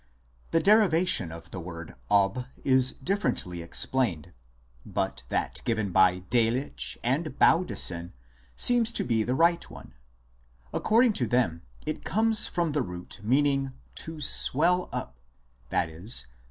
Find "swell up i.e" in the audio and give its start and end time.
14.21-16.07